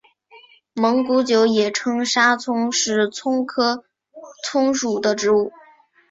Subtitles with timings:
[0.73, 3.83] 蒙古韭也称沙葱是葱科
[4.43, 5.51] 葱属的植物。